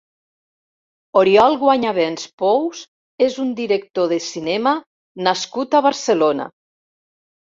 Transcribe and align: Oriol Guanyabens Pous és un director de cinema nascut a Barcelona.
Oriol 1.19 1.57
Guanyabens 1.63 2.23
Pous 2.41 2.79
és 3.27 3.37
un 3.43 3.51
director 3.61 4.09
de 4.13 4.19
cinema 4.29 4.73
nascut 5.27 5.77
a 5.81 5.85
Barcelona. 5.89 6.49